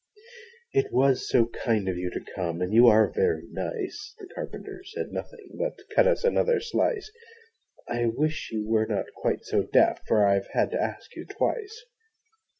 'It 0.73 0.91
was 0.91 1.29
so 1.29 1.45
kind 1.45 1.87
of 1.87 1.95
you 1.95 2.09
to 2.09 2.25
come! 2.33 2.59
And 2.59 2.73
you 2.73 2.87
are 2.87 3.13
very 3.13 3.43
nice!' 3.51 4.15
The 4.17 4.27
Carpenter 4.33 4.81
said 4.83 5.11
nothing 5.11 5.51
but 5.59 5.77
'Cut 5.95 6.07
us 6.07 6.23
another 6.23 6.59
slice 6.59 7.11
I 7.87 8.07
wish 8.07 8.49
you 8.51 8.67
were 8.67 8.87
not 8.87 9.13
quite 9.15 9.45
so 9.45 9.61
deaf 9.61 10.01
I've 10.11 10.47
had 10.53 10.71
to 10.71 10.81
ask 10.81 11.15
you 11.15 11.25
twice!' 11.27 11.85